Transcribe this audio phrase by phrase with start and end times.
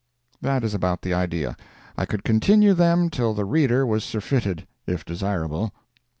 [0.41, 1.55] That is about the idea.
[1.95, 5.75] I could continue them till the reader was surfeited, if desirable.